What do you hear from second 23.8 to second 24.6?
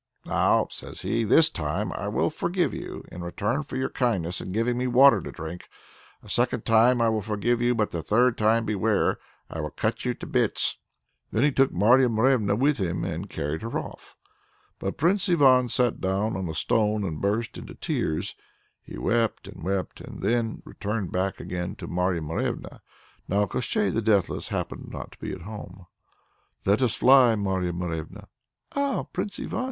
the Deathless